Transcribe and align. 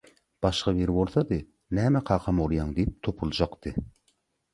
Başga 0.43 0.71
biri 0.77 0.93
bolsady 0.93 1.37
«Näme 1.79 2.01
kakamy 2.11 2.43
urýaň?» 2.47 2.73
diýip 2.79 2.95
topuljakdy 3.09 3.75